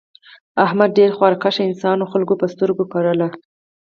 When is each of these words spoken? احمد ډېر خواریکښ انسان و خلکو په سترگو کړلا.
احمد 0.65 0.89
ډېر 0.99 1.09
خواریکښ 1.17 1.57
انسان 1.67 1.97
و 1.99 2.09
خلکو 2.13 2.33
په 2.39 2.45
سترگو 2.53 2.85
کړلا. 2.93 3.27